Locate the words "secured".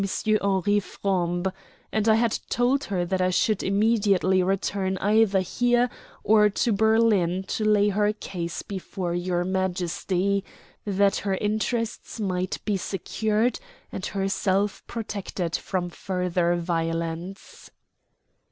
12.77-13.59